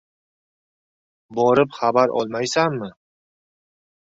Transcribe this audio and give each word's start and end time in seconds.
Borib 1.39 1.75
xabar 1.81 2.15
olmaysanmi?— 2.23 2.91